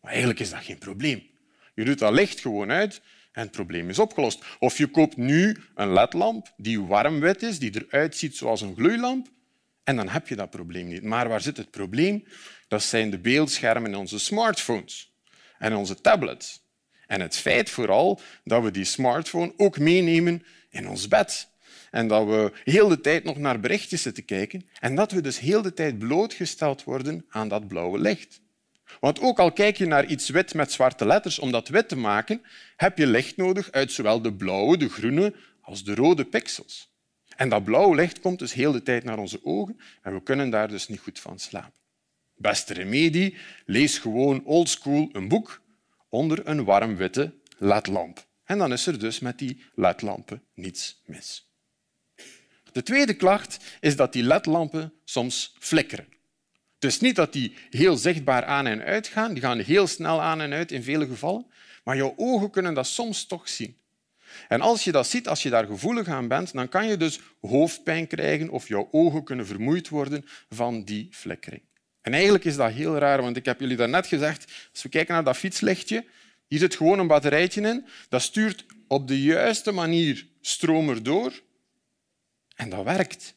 Maar 0.00 0.10
eigenlijk 0.10 0.40
is 0.40 0.50
dat 0.50 0.64
geen 0.64 0.78
probleem. 0.78 1.26
Je 1.74 1.84
doet 1.84 1.98
dat 1.98 2.12
licht 2.12 2.40
gewoon 2.40 2.70
uit 2.70 3.00
en 3.32 3.42
het 3.42 3.50
probleem 3.50 3.88
is 3.88 3.98
opgelost. 3.98 4.44
Of 4.58 4.78
je 4.78 4.86
koopt 4.86 5.16
nu 5.16 5.56
een 5.74 5.92
ledlamp 5.92 6.52
die 6.56 6.80
warmwit 6.80 7.42
is, 7.42 7.58
die 7.58 7.86
eruit 7.86 8.16
ziet 8.16 8.36
zoals 8.36 8.60
een 8.60 8.74
gloeilamp, 8.74 9.28
en 9.84 9.96
dan 9.96 10.08
heb 10.08 10.28
je 10.28 10.36
dat 10.36 10.50
probleem 10.50 10.86
niet. 10.86 11.02
Maar 11.02 11.28
waar 11.28 11.40
zit 11.40 11.56
het 11.56 11.70
probleem? 11.70 12.24
Dat 12.68 12.82
zijn 12.82 13.10
de 13.10 13.18
beeldschermen 13.18 13.90
in 13.90 13.96
onze 13.96 14.18
smartphones 14.18 15.12
en 15.58 15.74
onze 15.74 16.00
tablets. 16.00 16.65
En 17.06 17.20
het 17.20 17.36
feit 17.36 17.70
vooral 17.70 18.20
dat 18.44 18.62
we 18.62 18.70
die 18.70 18.84
smartphone 18.84 19.52
ook 19.56 19.78
meenemen 19.78 20.44
in 20.70 20.88
ons 20.88 21.08
bed. 21.08 21.48
En 21.90 22.08
dat 22.08 22.26
we 22.26 22.52
heel 22.64 22.88
de 22.88 23.00
tijd 23.00 23.24
nog 23.24 23.36
naar 23.36 23.60
berichtjes 23.60 24.02
zitten 24.02 24.24
kijken. 24.24 24.68
En 24.80 24.94
dat 24.94 25.12
we 25.12 25.20
dus 25.20 25.38
heel 25.38 25.62
de 25.62 25.74
tijd 25.74 25.98
blootgesteld 25.98 26.84
worden 26.84 27.24
aan 27.28 27.48
dat 27.48 27.68
blauwe 27.68 27.98
licht. 27.98 28.40
Want 29.00 29.20
ook 29.20 29.38
al 29.38 29.52
kijk 29.52 29.76
je 29.76 29.86
naar 29.86 30.06
iets 30.06 30.28
wit 30.28 30.54
met 30.54 30.72
zwarte 30.72 31.06
letters, 31.06 31.38
om 31.38 31.50
dat 31.50 31.68
wit 31.68 31.88
te 31.88 31.96
maken, 31.96 32.42
heb 32.76 32.98
je 32.98 33.06
licht 33.06 33.36
nodig 33.36 33.72
uit 33.72 33.92
zowel 33.92 34.22
de 34.22 34.34
blauwe, 34.34 34.76
de 34.76 34.88
groene 34.88 35.34
als 35.60 35.84
de 35.84 35.94
rode 35.94 36.24
pixels. 36.24 36.94
En 37.36 37.48
dat 37.48 37.64
blauwe 37.64 37.94
licht 37.94 38.20
komt 38.20 38.38
dus 38.38 38.52
heel 38.52 38.72
de 38.72 38.82
tijd 38.82 39.04
naar 39.04 39.18
onze 39.18 39.40
ogen 39.42 39.80
en 40.02 40.14
we 40.14 40.22
kunnen 40.22 40.50
daar 40.50 40.68
dus 40.68 40.88
niet 40.88 41.00
goed 41.00 41.20
van 41.20 41.38
slapen. 41.38 41.72
Beste 42.36 42.74
remedie, 42.74 43.36
lees 43.66 43.98
gewoon 43.98 44.44
oldschool 44.44 45.08
een 45.12 45.28
boek 45.28 45.62
onder 46.08 46.48
een 46.48 46.64
warm 46.64 46.96
witte 46.96 47.34
ledlamp. 47.58 48.26
En 48.44 48.58
dan 48.58 48.72
is 48.72 48.86
er 48.86 48.98
dus 48.98 49.18
met 49.18 49.38
die 49.38 49.64
ledlampen 49.74 50.42
niets 50.54 51.02
mis. 51.04 51.50
De 52.72 52.82
tweede 52.82 53.14
klacht 53.14 53.64
is 53.80 53.96
dat 53.96 54.12
die 54.12 54.22
ledlampen 54.22 54.92
soms 55.04 55.56
flikkeren. 55.58 56.08
Het 56.74 56.84
is 56.84 57.00
niet 57.00 57.16
dat 57.16 57.32
die 57.32 57.56
heel 57.70 57.96
zichtbaar 57.96 58.44
aan 58.44 58.66
en 58.66 58.82
uit 58.82 59.06
gaan. 59.06 59.32
Die 59.32 59.42
gaan 59.42 59.58
heel 59.58 59.86
snel 59.86 60.22
aan 60.22 60.40
en 60.40 60.52
uit 60.52 60.72
in 60.72 60.82
vele 60.82 61.06
gevallen. 61.06 61.46
Maar 61.84 61.96
jouw 61.96 62.14
ogen 62.16 62.50
kunnen 62.50 62.74
dat 62.74 62.86
soms 62.86 63.26
toch 63.26 63.48
zien. 63.48 63.76
En 64.48 64.60
als 64.60 64.84
je 64.84 64.92
dat 64.92 65.06
ziet, 65.06 65.28
als 65.28 65.42
je 65.42 65.50
daar 65.50 65.66
gevoelig 65.66 66.08
aan 66.08 66.28
bent, 66.28 66.52
dan 66.52 66.68
kan 66.68 66.88
je 66.88 66.96
dus 66.96 67.20
hoofdpijn 67.40 68.06
krijgen 68.06 68.50
of 68.50 68.68
jouw 68.68 68.88
ogen 68.90 69.24
kunnen 69.24 69.46
vermoeid 69.46 69.88
worden 69.88 70.24
van 70.48 70.84
die 70.84 71.08
flikkering. 71.10 71.62
En 72.06 72.12
eigenlijk 72.12 72.44
is 72.44 72.56
dat 72.56 72.72
heel 72.72 72.98
raar, 72.98 73.22
want 73.22 73.36
ik 73.36 73.44
heb 73.44 73.60
jullie 73.60 73.76
daarnet 73.76 74.06
gezegd, 74.06 74.52
als 74.72 74.82
we 74.82 74.88
kijken 74.88 75.14
naar 75.14 75.24
dat 75.24 75.36
fietslichtje, 75.36 76.04
hier 76.46 76.58
zit 76.58 76.76
gewoon 76.76 76.98
een 76.98 77.06
batterijtje 77.06 77.60
in, 77.60 77.86
dat 78.08 78.22
stuurt 78.22 78.64
op 78.88 79.08
de 79.08 79.22
juiste 79.22 79.72
manier 79.72 80.26
stroom 80.40 80.88
erdoor 80.88 81.40
en 82.54 82.68
dat 82.68 82.84
werkt. 82.84 83.34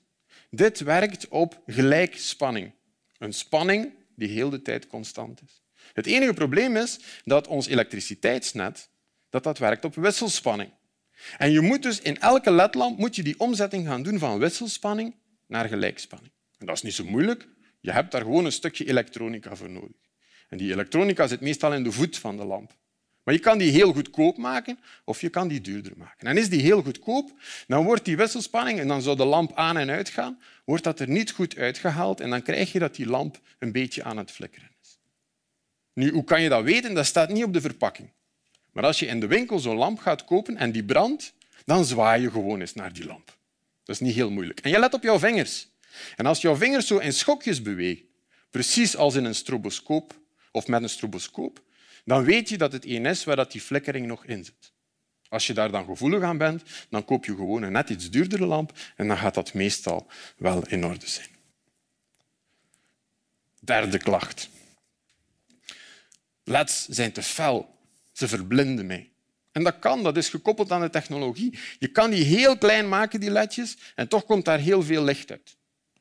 Dit 0.50 0.80
werkt 0.80 1.28
op 1.28 1.62
gelijkspanning. 1.66 2.72
Een 3.18 3.34
spanning 3.34 3.94
die 4.16 4.30
heel 4.30 4.50
de 4.50 4.62
tijd 4.62 4.88
constant 4.88 5.42
is. 5.46 5.62
Het 5.94 6.06
enige 6.06 6.34
probleem 6.34 6.78
is 6.78 7.00
dat 7.24 7.48
ons 7.48 7.68
elektriciteitsnet 7.68 8.90
dat 9.30 9.44
dat 9.44 9.58
werkt 9.58 9.86
op 9.86 9.96
wisselspanning. 9.96 10.72
En 11.38 11.52
je 11.52 11.62
moet 11.62 11.84
dus 11.84 12.02
in 12.02 12.20
elke 12.20 12.52
ledlamp 12.52 12.98
moet 12.98 13.16
je 13.16 13.24
die 13.24 13.40
omzetting 13.40 13.88
gaan 13.88 14.04
doen 14.04 14.20
van 14.20 14.40
wisselspanning 14.40 15.16
naar 15.48 15.68
gelijkspanning. 15.68 16.34
En 16.58 16.66
dat 16.66 16.76
is 16.76 16.82
niet 16.82 16.94
zo 16.94 17.04
moeilijk. 17.04 17.48
Je 17.80 17.92
hebt 17.92 18.12
daar 18.12 18.22
gewoon 18.22 18.46
een 18.46 18.52
stukje 18.52 18.88
elektronica 18.88 19.56
voor 19.56 19.70
nodig. 19.70 19.98
En 20.50 20.58
die 20.58 20.72
elektronica 20.72 21.28
zit 21.28 21.42
meestal 21.42 21.74
in 21.74 21.84
de 21.84 21.92
voet 21.92 22.18
van 22.18 22.38
de 22.38 22.46
lamp. 22.46 22.78
Maar 23.24 23.34
je 23.34 23.40
kan 23.40 23.58
die 23.58 23.72
heel 23.72 23.94
goedkoop 23.94 24.38
maken 24.38 24.80
of 25.04 25.22
je 25.22 25.30
kan 25.30 25.48
die 25.48 25.62
duurder 25.62 25.94
maken. 25.98 26.28
En 26.28 26.38
is 26.38 26.50
die 26.50 26.62
heel 26.62 26.82
goedkoop, 26.82 27.32
dan 27.68 27.86
wordt 27.86 28.06
die 28.06 28.18
wisselspanning, 28.18 28.80
en 28.80 28.88
dan 28.88 29.02
zou 29.02 29.18
de 29.18 29.26
lamp 29.26 29.52
aan 29.56 29.78
en 29.78 29.90
uit 29.90 30.10
gaan, 30.10 30.42
wordt 30.66 30.84
dat 30.84 31.00
er 31.00 31.10
niet 31.10 31.32
goed 31.32 31.58
uitgehaald 31.58 32.20
en 32.20 32.30
dan 32.30 32.42
krijg 32.42 32.72
je 32.72 32.80
dat 32.80 32.96
die 32.96 33.06
lamp 33.06 33.40
een 33.60 33.72
beetje 33.72 34.04
aan 34.04 34.18
het 34.18 34.32
flikkeren 34.32 34.70
is. 34.82 35.00
Nu, 35.94 36.12
hoe 36.12 36.24
kan 36.24 36.42
je 36.42 36.50
dat 36.50 36.64
weten? 36.64 36.94
Dat 36.94 37.06
staat 37.06 37.30
niet 37.30 37.44
op 37.44 37.54
de 37.54 37.62
verpakking. 37.62 38.12
Maar 38.72 38.84
als 38.84 39.00
je 39.00 39.06
in 39.06 39.20
de 39.20 39.28
winkel 39.28 39.60
zo'n 39.60 39.78
lamp 39.78 40.00
gaat 40.00 40.26
kopen 40.26 40.58
en 40.58 40.72
die 40.72 40.84
brandt, 40.84 41.34
dan 41.66 41.86
zwaai 41.86 42.22
je 42.22 42.32
gewoon 42.32 42.60
eens 42.60 42.74
naar 42.74 42.94
die 42.94 43.06
lamp. 43.06 43.38
Dat 43.84 43.96
is 43.96 44.00
niet 44.00 44.16
heel 44.16 44.32
moeilijk. 44.32 44.60
En 44.60 44.70
je 44.70 44.80
let 44.80 44.94
op 44.94 45.04
jouw 45.04 45.20
vingers. 45.20 45.70
En 46.16 46.26
als 46.26 46.42
jouw 46.42 46.56
vingers 46.56 46.88
zo 46.88 46.98
in 46.98 47.14
schokjes 47.14 47.62
bewegen, 47.62 48.06
precies 48.50 48.96
als 48.96 49.16
in 49.16 49.26
een 49.26 49.36
stroboscoop 49.36 50.20
of 50.52 50.68
met 50.68 50.84
een 50.84 50.90
stroboscoop, 50.90 51.64
dan 52.06 52.24
weet 52.24 52.50
je 52.50 52.58
dat 52.58 52.72
het 52.72 52.86
een 52.86 53.06
is 53.06 53.24
waar 53.24 53.50
die 53.50 53.62
flikkering 53.62 54.08
nog 54.08 54.26
in 54.26 54.46
zit. 54.46 54.72
Als 55.30 55.48
je 55.48 55.54
daar 55.54 55.72
dan 55.72 55.86
gevoelig 55.86 56.24
aan 56.24 56.38
bent, 56.38 56.64
dan 56.90 57.06
koop 57.06 57.26
je 57.26 57.36
gewoon 57.36 57.62
een 57.62 57.72
net 57.72 57.90
iets 57.90 58.10
duurdere 58.10 58.46
lamp 58.46 58.78
en 58.96 59.08
dan 59.08 59.18
gaat 59.18 59.34
dat 59.34 59.54
meestal 59.54 60.08
wel 60.38 60.68
in 60.68 60.86
orde 60.86 61.08
zijn. 61.08 61.28
Derde 63.60 63.98
klacht. 63.98 64.50
LEDs 66.44 66.88
zijn 66.88 67.12
te 67.12 67.24
fel. 67.24 67.78
Ze 68.12 68.28
verblinden 68.28 68.86
mij. 68.86 69.12
En 69.52 69.64
dat 69.64 69.80
kan, 69.80 70.04
dat 70.04 70.18
is 70.18 70.30
gekoppeld 70.30 70.72
aan 70.72 70.82
de 70.82 70.90
technologie. 70.90 71.60
Je 71.80 71.88
kan 71.88 72.10
die 72.10 72.24
heel 72.24 72.58
klein 72.58 72.90
maken, 72.90 73.20
die 73.20 73.32
ledjes, 73.32 73.78
en 73.96 74.08
toch 74.08 74.26
komt 74.26 74.46
daar 74.46 74.60
heel 74.60 74.84
veel 74.84 75.04
licht 75.04 75.32
uit. 75.32 75.58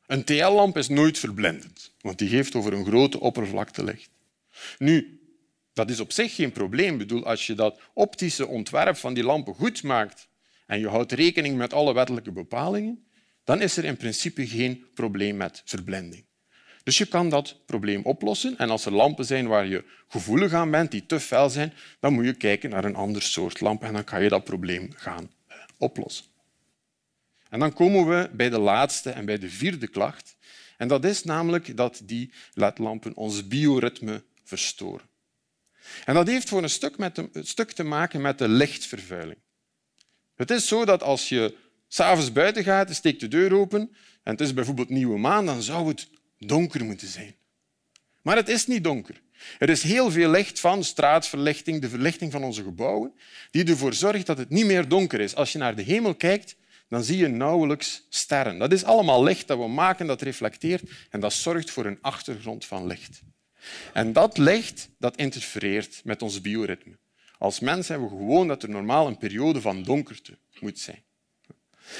Een 0.08 0.24
TL-lamp 0.24 0.76
is 0.76 0.88
nooit 0.88 1.18
verblindend, 1.18 1.94
want 2.00 2.18
die 2.18 2.28
geeft 2.28 2.54
over 2.54 2.72
een 2.72 2.84
grote 2.84 3.20
oppervlakte 3.20 3.84
licht. 3.84 4.10
Nu, 4.78 5.20
dat 5.72 5.90
is 5.90 6.00
op 6.00 6.12
zich 6.12 6.34
geen 6.34 6.52
probleem. 6.52 6.98
Bedoel, 6.98 7.26
als 7.26 7.46
je 7.46 7.54
dat 7.54 7.80
optische 7.94 8.46
ontwerp 8.46 8.96
van 8.96 9.14
die 9.14 9.24
lampen 9.24 9.54
goed 9.54 9.82
maakt 9.82 10.28
en 10.66 10.80
je 10.80 10.88
houdt 10.88 11.12
rekening 11.12 11.56
met 11.56 11.72
alle 11.72 11.94
wettelijke 11.94 12.32
bepalingen, 12.32 13.06
dan 13.44 13.60
is 13.60 13.76
er 13.76 13.84
in 13.84 13.96
principe 13.96 14.46
geen 14.46 14.84
probleem 14.94 15.36
met 15.36 15.62
verblinding. 15.64 16.24
Dus 16.82 16.98
je 16.98 17.06
kan 17.06 17.28
dat 17.28 17.56
probleem 17.66 18.02
oplossen. 18.04 18.58
En 18.58 18.70
als 18.70 18.84
er 18.84 18.92
lampen 18.92 19.24
zijn 19.24 19.46
waar 19.46 19.66
je 19.66 19.84
gevoelig 20.08 20.52
aan 20.52 20.70
bent, 20.70 20.90
die 20.90 21.06
te 21.06 21.20
fel 21.20 21.50
zijn, 21.50 21.72
dan 22.00 22.12
moet 22.12 22.24
je 22.24 22.34
kijken 22.34 22.70
naar 22.70 22.84
een 22.84 22.96
ander 22.96 23.22
soort 23.22 23.60
lamp 23.60 23.82
en 23.82 23.92
dan 23.92 24.04
kan 24.04 24.22
je 24.22 24.28
dat 24.28 24.44
probleem 24.44 24.92
gaan 24.96 25.30
eh, 25.46 25.56
oplossen. 25.78 26.24
En 27.50 27.58
dan 27.58 27.72
komen 27.72 28.08
we 28.08 28.30
bij 28.32 28.50
de 28.50 28.58
laatste 28.58 29.10
en 29.10 29.24
bij 29.24 29.38
de 29.38 29.50
vierde 29.50 29.88
klacht. 29.88 30.36
En 30.76 30.88
dat 30.88 31.04
is 31.04 31.24
namelijk 31.24 31.76
dat 31.76 32.00
die 32.04 32.32
ledlampen 32.52 33.16
ons 33.16 33.48
bioritme 33.48 34.24
verstoren. 34.44 35.06
En 36.04 36.14
dat 36.14 36.26
heeft 36.26 36.48
voor 36.48 36.62
een 36.62 36.70
stuk, 36.70 36.98
met 36.98 37.18
een 37.18 37.30
stuk 37.46 37.70
te 37.70 37.82
maken 37.82 38.20
met 38.20 38.38
de 38.38 38.48
lichtvervuiling. 38.48 39.38
Het 40.34 40.50
is 40.50 40.68
zo 40.68 40.84
dat 40.84 41.02
als 41.02 41.28
je 41.28 41.56
s'avonds 41.88 42.32
buiten 42.32 42.64
gaat, 42.64 42.94
steekt 42.94 43.20
de 43.20 43.28
deur 43.28 43.54
open 43.54 43.80
en 44.22 44.32
het 44.32 44.40
is 44.40 44.54
bijvoorbeeld 44.54 44.88
nieuwe 44.88 45.18
maan, 45.18 45.46
dan 45.46 45.62
zou 45.62 45.88
het 45.88 46.08
donker 46.38 46.84
moeten 46.84 47.08
zijn. 47.08 47.36
Maar 48.22 48.36
het 48.36 48.48
is 48.48 48.66
niet 48.66 48.84
donker. 48.84 49.20
Er 49.58 49.68
is 49.68 49.82
heel 49.82 50.10
veel 50.10 50.30
licht 50.30 50.60
van 50.60 50.84
straatverlichting, 50.84 51.80
de 51.80 51.88
verlichting 51.88 52.32
van 52.32 52.44
onze 52.44 52.62
gebouwen, 52.62 53.14
die 53.50 53.64
ervoor 53.64 53.94
zorgt 53.94 54.26
dat 54.26 54.38
het 54.38 54.50
niet 54.50 54.66
meer 54.66 54.88
donker 54.88 55.20
is. 55.20 55.34
Als 55.34 55.52
je 55.52 55.58
naar 55.58 55.76
de 55.76 55.82
hemel 55.82 56.14
kijkt, 56.14 56.56
dan 56.88 57.04
zie 57.04 57.16
je 57.16 57.28
nauwelijks 57.28 58.06
sterren. 58.08 58.58
Dat 58.58 58.72
is 58.72 58.84
allemaal 58.84 59.22
licht 59.22 59.46
dat 59.46 59.58
we 59.58 59.68
maken, 59.68 60.06
dat 60.06 60.22
reflecteert 60.22 60.90
en 61.10 61.20
dat 61.20 61.32
zorgt 61.32 61.70
voor 61.70 61.86
een 61.86 61.98
achtergrond 62.00 62.64
van 62.64 62.86
licht. 62.86 63.22
En 63.92 64.12
dat 64.12 64.38
licht 64.38 64.88
dat 64.98 65.16
interfereert 65.16 66.00
met 66.04 66.22
ons 66.22 66.40
bioritme. 66.40 66.98
Als 67.38 67.60
mens 67.60 67.88
hebben 67.88 68.08
we 68.08 68.16
gewoon 68.16 68.48
dat 68.48 68.62
er 68.62 68.68
normaal 68.68 69.06
een 69.06 69.18
periode 69.18 69.60
van 69.60 69.82
donkerte 69.82 70.38
moet 70.60 70.78
zijn. 70.78 71.02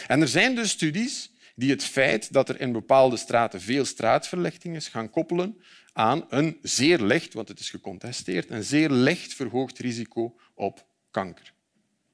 En 0.07 0.21
er 0.21 0.28
zijn 0.28 0.54
dus 0.54 0.71
studies 0.71 1.33
die 1.54 1.71
het 1.71 1.85
feit 1.85 2.33
dat 2.33 2.49
er 2.49 2.61
in 2.61 2.73
bepaalde 2.73 3.16
straten 3.16 3.61
veel 3.61 3.85
straatverlichting 3.85 4.76
is, 4.76 4.88
gaan 4.88 5.11
koppelen 5.11 5.62
aan 5.92 6.25
een 6.28 6.59
zeer 6.62 7.02
licht, 7.02 7.35
want 7.35 7.49
het 7.49 7.61
is 7.61 7.71
gecontesteerd, 7.71 8.50
een 8.50 8.64
zeer 8.64 8.90
licht 8.90 9.35
verhoogd 9.35 9.78
risico 9.78 10.37
op 10.54 10.87
kanker. 11.11 11.52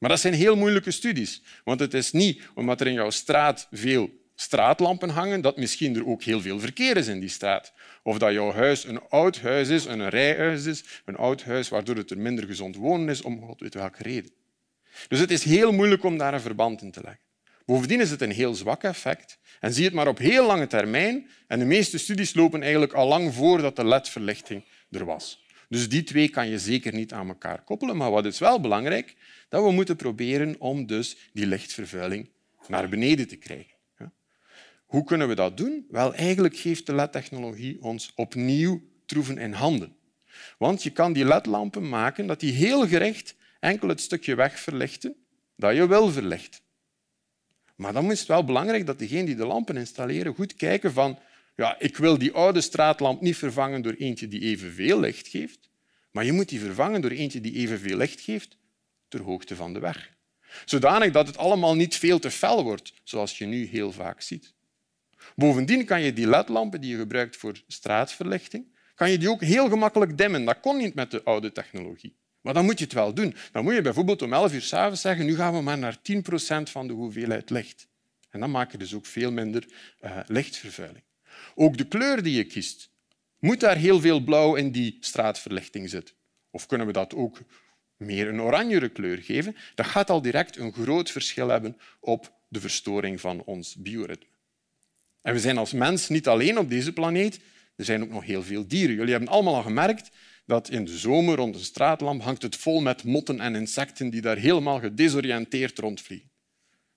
Maar 0.05 0.13
dat 0.13 0.23
zijn 0.23 0.35
heel 0.35 0.57
moeilijke 0.57 0.91
studies, 0.91 1.43
want 1.65 1.81
het 1.81 1.95
is 1.95 2.13
niet 2.13 2.43
omdat 2.55 2.81
er 2.81 2.87
in 2.87 2.93
jouw 2.93 3.11
straat 3.11 3.69
veel 3.71 4.11
straatlampen 4.35 5.09
hangen, 5.09 5.41
dat 5.41 5.57
misschien 5.57 5.97
er 5.97 6.07
ook 6.07 6.23
heel 6.23 6.41
veel 6.41 6.61
verkeer 6.61 6.97
is 6.97 7.07
in 7.07 7.21
die 7.21 7.29
straat. 7.29 7.73
Of 8.03 8.19
dat 8.19 8.33
jouw 8.33 8.53
huis 8.53 8.85
een 8.85 9.01
oud 9.09 9.41
huis 9.41 9.69
is, 9.69 9.85
een 9.85 10.09
rijhuis 10.09 10.65
is, 10.65 10.85
een 11.05 11.17
oud 11.17 11.43
huis 11.43 11.69
waardoor 11.69 11.97
het 11.97 12.11
er 12.11 12.19
minder 12.19 12.47
gezond 12.47 12.77
wonen 12.77 13.09
is, 13.09 13.23
om 13.23 13.41
god 13.41 13.61
weet 13.61 13.75
welke 13.75 14.03
reden. 14.03 14.31
Dus 15.09 15.19
het 15.19 15.31
is 15.31 15.45
heel 15.45 15.73
moeilijk 15.73 16.05
om 16.05 16.19
daar 16.19 16.35
een 16.35 16.41
verband 16.41 16.83
in 16.83 16.91
te 16.91 17.01
leggen. 17.03 17.23
Bovendien 17.67 18.01
is 18.01 18.11
het 18.11 18.21
een 18.21 18.33
heel 18.33 18.55
zwak 18.55 18.83
effect 18.83 19.39
en 19.61 19.73
zie 19.73 19.85
het 19.85 19.95
maar 19.95 20.09
op 20.09 20.19
heel 20.19 20.47
lange 20.47 20.67
termijn. 20.67 21.29
En 21.47 21.59
de 21.59 21.65
meeste 21.65 21.99
studies 21.99 22.35
lopen 22.35 22.63
eigenlijk 22.63 22.93
al 22.93 23.09
lang 23.09 23.35
voordat 23.35 23.77
de 23.77 23.85
ledverlichting 23.85 24.65
er 24.91 25.05
was. 25.05 25.44
Dus 25.75 25.89
die 25.89 26.03
twee 26.03 26.29
kan 26.29 26.49
je 26.49 26.59
zeker 26.59 26.95
niet 26.95 27.13
aan 27.13 27.29
elkaar 27.29 27.63
koppelen. 27.63 27.97
Maar 27.97 28.11
wat 28.11 28.25
is 28.25 28.39
wel 28.39 28.61
belangrijk? 28.61 29.17
Dat 29.49 29.65
we 29.65 29.73
moeten 29.73 29.97
proberen 29.97 30.61
om 30.61 30.87
dus 30.87 31.17
die 31.33 31.47
lichtvervuiling 31.47 32.29
naar 32.69 32.89
beneden 32.89 33.29
te 33.29 33.37
krijgen. 33.37 33.75
Hoe 34.87 35.05
kunnen 35.05 35.29
we 35.29 35.35
dat 35.35 35.57
doen? 35.57 35.87
Wel, 35.91 36.15
eigenlijk 36.15 36.57
geeft 36.57 36.87
de 36.87 36.95
LED-technologie 36.95 37.83
ons 37.83 38.13
opnieuw 38.15 38.83
troeven 39.07 39.39
in 39.39 39.53
handen. 39.53 39.97
Want 40.59 40.83
je 40.83 40.91
kan 40.91 41.13
die 41.13 41.25
ledlampen 41.25 41.89
maken 41.89 42.27
dat 42.27 42.41
die 42.41 42.53
heel 42.53 42.89
gericht 42.89 43.35
enkel 43.61 43.89
het 43.89 44.01
stukje 44.01 44.35
weg 44.35 44.59
verlichten 44.59 45.17
dat 45.57 45.75
je 45.75 45.87
wil 45.87 46.11
verlichten. 46.11 46.61
Maar 47.77 47.93
dan 47.93 48.11
is 48.11 48.19
het 48.19 48.29
wel 48.29 48.45
belangrijk 48.45 48.87
dat 48.87 48.99
degenen 48.99 49.27
die 49.27 49.37
de 49.37 49.47
lampen 49.47 49.77
installeren 49.77 50.35
goed 50.35 50.55
kijken 50.55 50.93
van 50.93 51.19
ja, 51.55 51.79
ik 51.79 51.97
wil 51.97 52.19
die 52.19 52.33
oude 52.33 52.61
straatlamp 52.61 53.21
niet 53.21 53.37
vervangen 53.37 53.83
door 53.83 53.93
eentje 53.93 54.29
die 54.29 54.41
evenveel 54.41 55.01
licht 55.01 55.29
geeft, 55.29 55.71
maar 56.11 56.25
je 56.25 56.33
moet 56.33 56.49
die 56.49 56.61
vervangen 56.61 57.01
door 57.01 57.11
eentje 57.11 57.41
die 57.41 57.55
evenveel 57.55 57.97
licht 57.97 58.21
geeft 58.21 58.57
ter 59.09 59.21
hoogte 59.21 59.57
van 59.57 59.73
de 59.73 59.79
weg. 59.79 60.13
Zodanig 60.65 61.13
dat 61.13 61.27
het 61.27 61.37
allemaal 61.37 61.75
niet 61.75 61.97
veel 61.97 62.19
te 62.19 62.31
fel 62.31 62.63
wordt, 62.63 62.93
zoals 63.05 63.39
je 63.39 63.47
nu 63.47 63.67
heel 63.67 63.93
vaak 63.93 64.21
ziet. 64.21 64.55
Bovendien 65.35 65.85
kan 65.85 66.03
je 66.03 66.13
die 66.13 66.29
ledlampen 66.29 66.81
die 66.81 66.91
je 66.91 66.97
gebruikt 66.97 67.37
voor 67.37 67.63
straatverlichting, 67.67 68.67
kan 68.95 69.11
je 69.11 69.19
die 69.19 69.31
ook 69.31 69.41
heel 69.41 69.69
gemakkelijk 69.69 70.19
dimmen. 70.19 70.45
Dat 70.45 70.61
kon 70.61 70.77
niet 70.77 70.95
met 70.95 71.11
de 71.11 71.23
oude 71.25 71.53
technologie. 71.53 72.17
Maar 72.41 72.55
dan 72.55 72.65
moet 72.65 72.79
je 72.79 72.85
het 72.85 72.93
wel 72.93 73.15
doen. 73.15 73.35
Dan 73.53 73.65
moet 73.65 73.75
je 73.75 73.83
bijvoorbeeld 73.83 74.23
om 74.23 74.33
11 74.33 74.53
uur 74.53 74.63
s'avonds 74.63 75.01
zeggen 75.01 75.27
nu 75.27 75.35
gaan 75.35 75.55
we 75.55 75.61
maar 75.61 75.79
naar 75.79 76.03
10 76.03 76.23
procent 76.23 76.71
van 76.71 76.87
de 76.87 76.93
hoeveelheid 76.93 77.51
licht. 77.51 77.89
En 78.31 78.41
dan 78.41 78.51
maak 78.51 78.73
je 78.73 78.79
dus 78.79 78.95
ook 78.95 79.07
veel 79.07 79.33
minder 79.33 79.67
uh, 80.01 80.19
lichtvervuiling. 80.27 81.05
Ook 81.55 81.77
de 81.77 81.89
kleur 81.89 82.23
die 82.23 82.37
je 82.37 82.45
kiest. 82.45 82.91
Moet 83.39 83.61
daar 83.61 83.77
heel 83.77 84.01
veel 84.01 84.21
blauw 84.21 84.55
in 84.55 84.71
die 84.71 84.97
straatverlichting 85.01 85.91
zitten? 85.91 86.15
Of 86.51 86.67
kunnen 86.67 86.87
we 86.87 86.93
dat 86.93 87.15
ook 87.15 87.39
meer 87.97 88.29
een 88.29 88.41
oranjere 88.41 88.89
kleur 88.89 89.19
geven? 89.19 89.57
Dat 89.75 89.87
gaat 89.87 90.11
al 90.11 90.23
direct 90.23 90.57
een 90.57 90.73
groot 90.73 91.11
verschil 91.11 91.49
hebben 91.49 91.77
op 92.01 92.33
de 92.49 92.61
verstoring 92.61 93.21
van 93.21 93.43
ons 93.45 93.75
bioritme. 93.75 94.33
En 95.23 95.33
we 95.33 95.41
zijn 95.41 95.59
als 95.59 95.73
mens 95.73 96.09
niet 96.09 96.29
alleen 96.29 96.59
op 96.59 96.69
deze 96.69 96.93
planeet. 96.93 97.41
Er 97.77 97.85
zijn 97.85 98.03
ook 98.03 98.11
nog 98.11 98.25
heel 98.25 98.43
veel 98.43 98.67
dieren. 98.67 98.95
Jullie 98.95 99.11
hebben 99.11 99.31
allemaal 99.31 99.55
al 99.55 99.63
gemerkt 99.63 100.11
dat 100.47 100.71
in 100.71 100.85
de 100.85 100.99
zomer 100.99 101.37
rond 101.37 101.55
een 101.55 101.65
straatlamp 101.65 102.23
hangt 102.23 102.43
het 102.43 102.57
vol 102.57 102.81
met 102.81 103.05
motten 103.05 103.41
en 103.41 103.55
insecten 103.55 104.11
die 104.11 104.21
daar 104.21 104.37
helemaal 104.37 104.79
gedesoriënteerd 104.79 105.79
rondvliegen. 105.79 106.31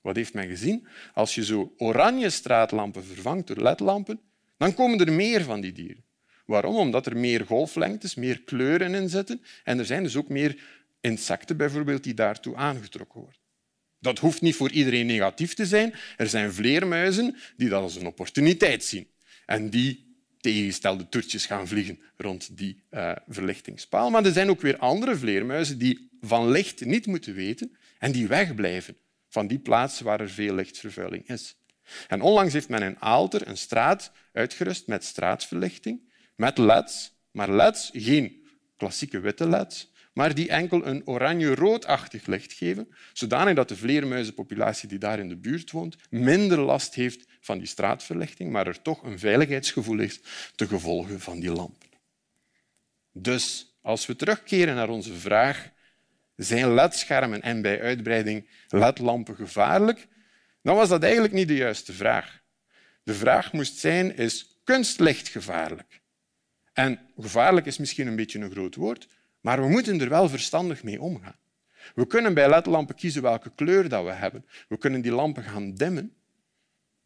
Wat 0.01 0.15
heeft 0.15 0.33
men 0.33 0.47
gezien? 0.47 0.87
Als 1.13 1.35
je 1.35 1.45
zo 1.45 1.73
oranje 1.77 2.29
straatlampen 2.29 3.05
vervangt 3.05 3.47
door 3.47 3.61
ledlampen, 3.61 4.19
dan 4.57 4.73
komen 4.73 4.99
er 4.99 5.13
meer 5.13 5.43
van 5.43 5.61
die 5.61 5.71
dieren. 5.71 6.03
Waarom? 6.45 6.75
Omdat 6.75 7.05
er 7.05 7.17
meer 7.17 7.45
golflengtes, 7.45 8.15
meer 8.15 8.41
kleuren 8.41 8.95
in 8.95 9.09
zitten 9.09 9.41
en 9.63 9.79
er 9.79 9.85
zijn 9.85 10.03
dus 10.03 10.15
ook 10.15 10.29
meer 10.29 10.59
insecten 11.01 11.57
bijvoorbeeld 11.57 12.03
die 12.03 12.13
daartoe 12.13 12.55
aangetrokken 12.55 13.19
worden. 13.19 13.39
Dat 13.99 14.19
hoeft 14.19 14.41
niet 14.41 14.55
voor 14.55 14.71
iedereen 14.71 15.05
negatief 15.05 15.53
te 15.53 15.65
zijn. 15.65 15.93
Er 16.17 16.29
zijn 16.29 16.53
vleermuizen 16.53 17.35
die 17.57 17.69
dat 17.69 17.81
als 17.81 17.95
een 17.95 18.07
opportuniteit 18.07 18.83
zien 18.83 19.07
en 19.45 19.69
die 19.69 20.05
tegengestelde 20.39 21.09
toertjes 21.09 21.45
gaan 21.45 21.67
vliegen 21.67 21.99
rond 22.17 22.57
die 22.57 22.83
uh, 22.91 23.11
verlichtingspaal. 23.27 24.09
Maar 24.09 24.25
er 24.25 24.31
zijn 24.31 24.49
ook 24.49 24.61
weer 24.61 24.77
andere 24.77 25.17
vleermuizen 25.17 25.77
die 25.77 26.09
van 26.21 26.51
licht 26.51 26.85
niet 26.85 27.05
moeten 27.05 27.33
weten 27.33 27.77
en 27.99 28.11
die 28.11 28.27
wegblijven 28.27 28.97
van 29.29 29.47
die 29.47 29.59
plaatsen 29.59 30.05
waar 30.05 30.19
er 30.19 30.29
veel 30.29 30.55
lichtvervuiling 30.55 31.27
is. 31.27 31.55
En 32.07 32.21
onlangs 32.21 32.53
heeft 32.53 32.69
men 32.69 32.83
in 32.83 32.99
Aalter 32.99 33.47
een 33.47 33.57
straat 33.57 34.11
uitgerust 34.33 34.87
met 34.87 35.03
straatverlichting, 35.03 36.09
met 36.35 36.57
leds, 36.57 37.11
maar 37.31 37.51
leds, 37.51 37.89
geen 37.93 38.47
klassieke 38.77 39.19
witte 39.19 39.47
leds, 39.47 39.91
maar 40.13 40.35
die 40.35 40.49
enkel 40.49 40.85
een 40.85 41.07
oranje-roodachtig 41.07 42.25
licht 42.25 42.53
geven, 42.53 42.87
zodanig 43.13 43.55
dat 43.55 43.69
de 43.69 43.75
vleermuizenpopulatie 43.75 44.89
die 44.89 44.97
daar 44.97 45.19
in 45.19 45.29
de 45.29 45.37
buurt 45.37 45.71
woont 45.71 45.97
minder 46.09 46.59
last 46.59 46.93
heeft 46.93 47.27
van 47.39 47.57
die 47.57 47.67
straatverlichting, 47.67 48.51
maar 48.51 48.67
er 48.67 48.81
toch 48.81 49.03
een 49.03 49.19
veiligheidsgevoel 49.19 49.99
is 49.99 50.19
te 50.55 50.67
gevolge 50.67 51.19
van 51.19 51.39
die 51.39 51.51
lampen. 51.51 51.89
Dus 53.11 53.75
als 53.81 54.05
we 54.05 54.15
terugkeren 54.15 54.75
naar 54.75 54.89
onze 54.89 55.13
vraag 55.13 55.69
zijn 56.35 56.73
ledschermen 56.73 57.41
en 57.41 57.61
bij 57.61 57.81
uitbreiding 57.81 58.47
ledlampen 58.67 59.35
gevaarlijk, 59.35 60.07
dan 60.67 60.75
was 60.75 60.89
dat 60.89 61.03
eigenlijk 61.03 61.33
niet 61.33 61.47
de 61.47 61.55
juiste 61.55 61.93
vraag. 61.93 62.41
De 63.03 63.13
vraag 63.13 63.53
moest 63.53 63.77
zijn, 63.77 64.17
is 64.17 64.59
kunstlicht 64.63 65.27
gevaarlijk? 65.27 66.01
En 66.73 66.99
gevaarlijk 67.17 67.65
is 67.65 67.77
misschien 67.77 68.07
een 68.07 68.15
beetje 68.15 68.39
een 68.39 68.51
groot 68.51 68.75
woord, 68.75 69.07
maar 69.41 69.61
we 69.61 69.69
moeten 69.69 70.01
er 70.01 70.09
wel 70.09 70.29
verstandig 70.29 70.83
mee 70.83 71.01
omgaan. 71.01 71.39
We 71.95 72.07
kunnen 72.07 72.33
bij 72.33 72.49
ledlampen 72.49 72.95
kiezen 72.95 73.21
welke 73.21 73.51
kleur 73.55 73.89
dat 73.89 74.03
we 74.03 74.11
hebben. 74.11 74.45
We 74.67 74.77
kunnen 74.77 75.01
die 75.01 75.11
lampen 75.11 75.43
gaan 75.43 75.73
dimmen. 75.73 76.15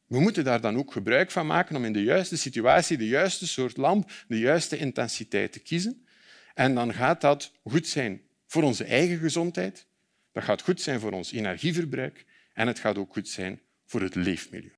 We 0.07 0.19
moeten 0.19 0.43
daar 0.43 0.61
dan 0.61 0.77
ook 0.77 0.91
gebruik 0.91 1.31
van 1.31 1.47
maken 1.47 1.75
om 1.75 1.85
in 1.85 1.93
de 1.93 2.03
juiste 2.03 2.37
situatie 2.37 2.97
de 2.97 3.07
juiste 3.07 3.47
soort 3.47 3.77
lamp, 3.77 4.11
de 4.27 4.39
juiste 4.39 4.77
intensiteit 4.77 5.51
te 5.51 5.59
kiezen. 5.59 6.05
En 6.53 6.75
dan 6.75 6.93
gaat 6.93 7.21
dat 7.21 7.51
goed 7.63 7.87
zijn 7.87 8.21
voor 8.47 8.63
onze 8.63 8.83
eigen 8.83 9.17
gezondheid, 9.17 9.85
dat 10.31 10.43
gaat 10.43 10.61
goed 10.61 10.81
zijn 10.81 10.99
voor 10.99 11.11
ons 11.11 11.31
energieverbruik 11.31 12.25
en 12.53 12.67
het 12.67 12.79
gaat 12.79 12.97
ook 12.97 13.13
goed 13.13 13.27
zijn 13.27 13.61
voor 13.85 14.01
het 14.01 14.15
leefmilieu. 14.15 14.73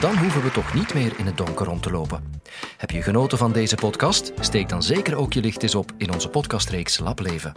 Dan 0.00 0.16
hoeven 0.16 0.42
we 0.42 0.50
toch 0.50 0.74
niet 0.74 0.94
meer 0.94 1.12
in 1.18 1.26
het 1.26 1.36
donker 1.36 1.66
rond 1.66 1.82
te 1.82 1.90
lopen. 1.90 2.42
Heb 2.76 2.90
je 2.90 3.02
genoten 3.02 3.38
van 3.38 3.52
deze 3.52 3.74
podcast? 3.74 4.32
Steek 4.40 4.68
dan 4.68 4.82
zeker 4.82 5.16
ook 5.16 5.32
je 5.32 5.40
licht 5.40 5.62
eens 5.62 5.74
op 5.74 5.92
in 5.96 6.12
onze 6.12 6.28
podcastreeks 6.28 6.98
Lableven. 6.98 7.52